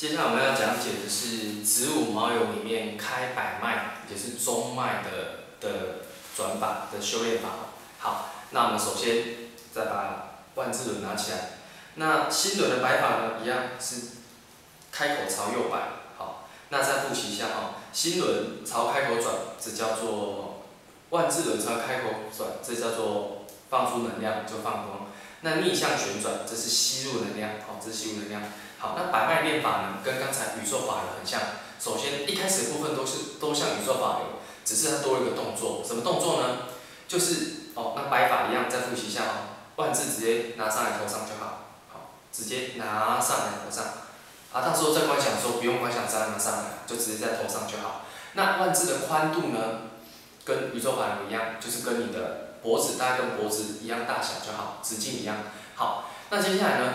[0.00, 7.50] 接下来我们要讲解的是子午卯酉里面开百脉，也是中脉的的转法的修炼法。
[7.98, 11.38] 好，那我们首先再把万字轮拿起来。
[11.96, 13.96] 那新轮的摆法呢，一样是
[14.90, 15.88] 开口朝右摆。
[16.16, 20.62] 好，那再复习一下哈，新轮朝开口转，这叫做
[21.10, 25.09] 万字轮朝开口转，这叫做放出能量就放光。
[25.42, 28.42] 那逆向旋转，这是吸入能量，好，这是吸入能量。
[28.78, 31.40] 好，那百脉练法呢，跟刚才宇宙法流很像。
[31.80, 36.68] 首先一开始的部分都是都像宇宙法流，只是它多了一个动作，什么动作呢？
[37.08, 39.56] 就是哦，那摆法一样，再复习一下哦。
[39.76, 43.84] 万字直接拿上来头上就好，好，直接拿上来头上。
[44.52, 48.04] 啊，到时候在观想的时候不用观想再拿上来，就直接在头上就好。
[48.34, 49.88] 那万字的宽度呢，
[50.44, 52.49] 跟宇宙法流一样，就是跟你的。
[52.62, 55.36] 脖子大概跟脖子一样大小就好，直径一样。
[55.74, 56.94] 好，那接下来呢，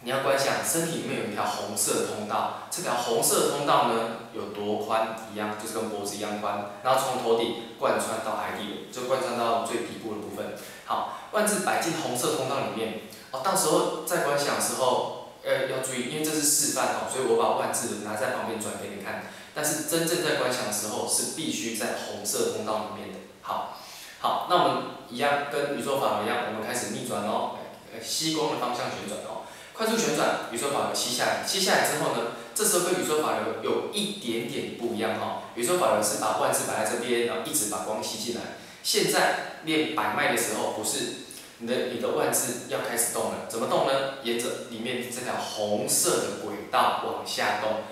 [0.00, 3.94] 你要观想身体里面有一条红色通道，这条红色通道呢
[4.32, 5.16] 有多宽？
[5.32, 10.54] 一样，就是跟脖子一样宽，然后从头顶贯穿到海底，就贯穿到最底部的部分。
[10.84, 13.00] 好，万字摆进红色通道里面。
[13.32, 19.24] 哦，到时候在观想的时候，呃，要注意，因为这是示范哦，所以我把万字拿在旁边转给你看。
[19.52, 23.18] 但是真正在观想的时候，是必须在红色通道里面的。
[23.42, 23.78] 好。
[24.20, 27.58] 好，那我们一样跟宇宙法一样，我们开始逆转哦，
[28.02, 38.40] 吸光的方向旋转哦，快速旋转，宇宙法流吸下来，吸下来之后呢，这时候跟宇宙法流有一点点不一样哈，宇宙法流是把万字摆在这边，然后一直把光吸进来，
[38.82, 41.26] 现在练百脉的时候不是，
[41.58, 44.14] 你的你的万字要开始动了，怎么动呢？
[44.22, 47.82] 沿着里面这条红色的轨道往下动，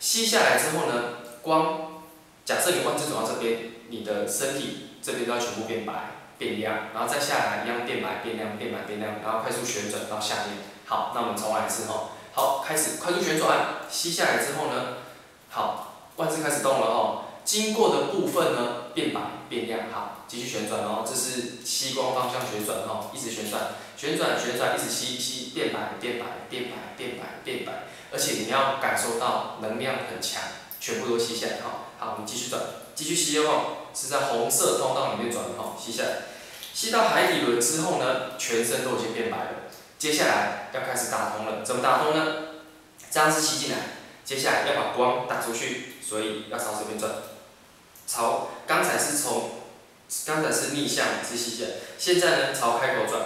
[0.00, 1.02] 吸下来之后呢，
[1.42, 1.85] 光，
[2.46, 3.58] 假设你万字走到这边，
[3.90, 4.84] 你的身体。
[5.06, 5.92] 这边都要全部变白
[6.36, 10.58] 变亮，然后再下来一样变白变亮变白变亮，然后快速旋转到下面。
[10.84, 12.10] 好，那我们重来一次哈。
[12.32, 14.98] 好，开始快速旋转，吸下来之后呢，
[15.48, 17.22] 好，万字开始动了哦。
[17.44, 21.04] 经过的部分呢变白变亮，好，继续旋转哦。
[21.06, 23.62] 这是吸光方向旋转哦，一直旋转，
[23.96, 30.42] 旋转旋转一直吸吸变白变白变白变白变白，而且你要感受到能量很强，
[30.80, 31.85] 全部都吸下来哈。
[31.98, 32.60] 好，我们继续转，
[32.94, 33.76] 继续吸哦。
[33.98, 36.10] 是在红色通道里面转的哈，吸下来，
[36.74, 39.50] 吸到海底轮之后呢，全身都已经变白了。
[39.98, 42.34] 接下来要开始打通了，怎么打通呢？
[43.10, 43.78] 这样子吸进来，
[44.22, 47.10] 接下来要把光打出去，所以要朝这边转。
[48.06, 49.52] 朝刚才是从，
[50.26, 53.22] 刚才是逆向是吸进来，现在呢朝开口转，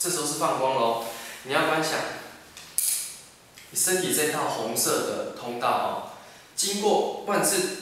[0.00, 1.04] 这时候是放光喽。
[1.44, 1.92] 你要观想，
[3.70, 6.10] 你身体这套红色的通道哦，
[6.56, 7.81] 经过万字。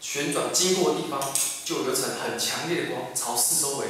[0.00, 1.20] 旋转经过的地方，
[1.64, 3.86] 就有一层很强烈的光朝四周围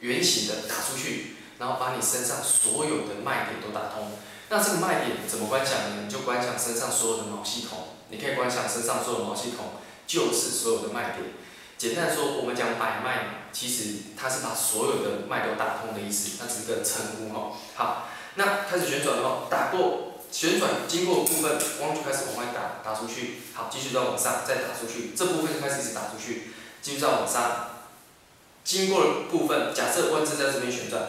[0.00, 4.12] 圆形的打出去，然后把你身上所有的脉点都打通。
[4.48, 6.02] 那这个脉点怎么观想呢？
[6.04, 9.66] 你就观想身上所有的毛细孔，你可以观想身上所有毛细孔
[10.06, 11.34] 就是所有的脉点。
[11.78, 17.56] 简单说，我们讲百脉嘛，其实它是把所有的脉都打通的意思，那只是个称呼哈。
[17.74, 20.09] 好，那开始旋转了，打过。
[20.32, 23.40] 旋转经过部分，光就开始往外打，打出去。
[23.52, 25.10] 好，继续再往上，再打出去。
[25.16, 27.66] 这部分就开始一直打出去，继续再往上。
[28.62, 31.02] 经过的部分，假设万字在这边旋转，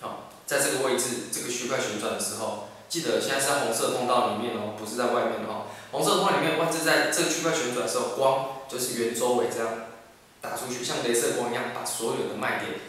[0.00, 5.66] 好，在这个位置，这个区块旋转的时候，记得现在是在红色通道里面哦，不是在外面哦。
[5.92, 9.68] 红色通道里面，万字在这个区块旋转的时候，光就是圆周围这样
[10.40, 12.80] 打出去，像镭射光一样，把所有的脉点，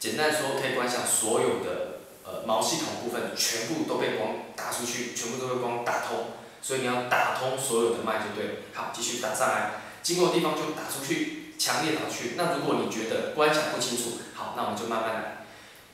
[0.00, 1.86] 简单说，可以观想所有的。
[2.30, 8.54] 呃，毛细孔部分全部都被光出去，全部都被光打通，所以你要打通所有的脉就对了。
[8.72, 9.72] 好，继续打上来，
[10.02, 12.34] 经过的地方就打出去，强烈打出去。
[12.36, 15.44] 那如果你觉得观想不清楚，好，那我们就慢慢来，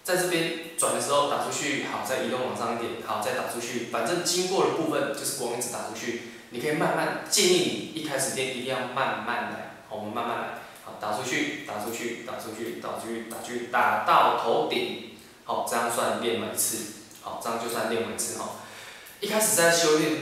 [0.05, 3.87] 在这边转的时候打出去，好，再移动往上一点，好，再打出去。
[3.91, 10.45] 反正经过的部分就是光一直打出去，你可以慢慢建议你一开始练一定要慢慢来，好，我们慢慢来，
[10.85, 15.11] 好，打出去，打出去，打出去，打出去，打出去，打到头顶。
[15.47, 17.05] 好，这样算练完一次。
[17.21, 18.57] 好，这样就算练完一次哈。
[19.25, 20.13] 一开始在修炼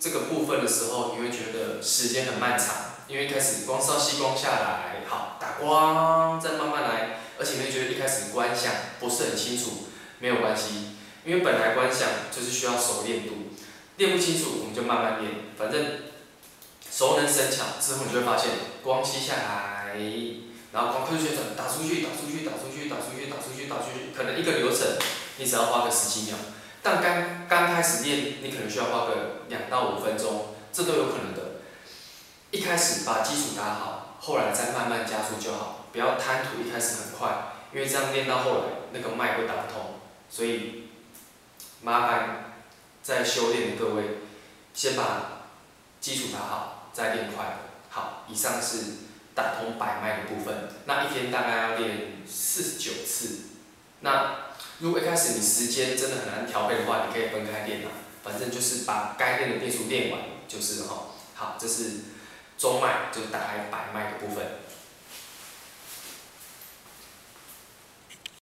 [0.00, 2.74] 这个部分的时候，你会觉得时间很漫长，
[3.06, 9.88] 因为开始光是要吸光下来，好打光，再慢慢来，而且你会觉得一开始观想不是很清楚，
[10.20, 13.52] 没有关系，因为本来观想就是需要熟练度，
[13.98, 16.08] 练不清楚我们就慢慢练，反正
[16.90, 19.96] 熟能生巧，之后你就会发现光吸下来。
[20.72, 24.96] 然后光快速旋转，打出去，打出去，打出去，打出去，打出去，打出去，可能一个流程
[25.36, 26.36] 你只要花个十几秒，
[26.86, 31.56] 但刚刚开始练，你可能需要花个两到五分钟，这都有可能的。
[32.52, 38.60] 一开始把基础打好，后来再慢慢加速就好，不要贪图一开始很快，因为这样练到后来
[38.92, 39.94] 那个脉会打不通。
[40.30, 40.84] 所以
[41.82, 42.54] 麻烦
[43.02, 44.18] 在修炼的各位，
[44.72, 45.42] 先把
[46.00, 47.56] 基础打好，再练快。
[47.90, 48.76] 好，以上是
[49.34, 50.68] 打通百脉的部分。
[50.84, 53.40] 那一天大概要练四十九次。
[54.00, 54.45] 那
[54.78, 57.90] 如果一开始你时间真的很难调配的话，你可以分开练啊。
[58.22, 61.14] 反正就是把该练的变数练完，就是哈。
[61.34, 61.84] 好，这是
[62.58, 64.44] 中脉，就是打开白脉的部分。